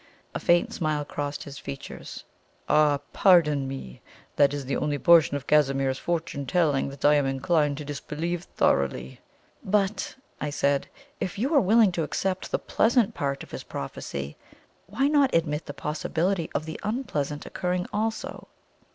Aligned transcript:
A 0.33 0.39
faint 0.39 0.73
smile 0.73 1.05
crossed 1.05 1.43
his 1.43 1.59
features. 1.59 2.23
"Ah, 2.67 3.01
pardon 3.13 3.67
me! 3.67 4.01
That 4.35 4.51
is 4.51 4.65
the 4.65 4.75
only 4.75 4.97
portion 4.97 5.37
of 5.37 5.45
Casimir's 5.45 5.99
fortune 5.99 6.47
telling 6.47 6.89
that 6.89 7.05
I 7.05 7.13
am 7.13 7.27
inclined 7.27 7.77
to 7.77 7.85
disbelieve 7.85 8.45
thoroughly." 8.45 9.19
"But," 9.63 10.15
I 10.39 10.49
said, 10.49 10.87
"if 11.19 11.37
you 11.37 11.53
are 11.53 11.61
willing 11.61 11.91
to 11.91 12.01
accept 12.01 12.49
the 12.49 12.57
pleasant 12.57 13.13
part 13.13 13.43
of 13.43 13.51
his 13.51 13.61
prophecy, 13.63 14.37
why 14.87 15.07
not 15.07 15.35
admit 15.35 15.67
the 15.67 15.71
possibility 15.75 16.49
of 16.55 16.65
the 16.65 16.79
unpleasant 16.81 17.45
occurring 17.45 17.85
also?" 17.93 18.47